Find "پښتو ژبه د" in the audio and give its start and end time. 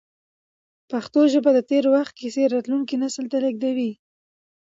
0.91-1.59